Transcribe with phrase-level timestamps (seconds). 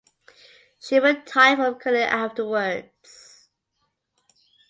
[0.79, 3.49] She retired from curling afterwards.